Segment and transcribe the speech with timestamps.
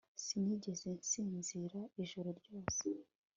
[0.23, 2.85] sinigeze nsinzira ijoro ryose